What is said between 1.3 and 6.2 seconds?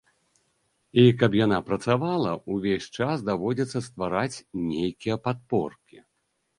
яна працавала, увесь час даводзіцца ствараць нейкія падпоркі.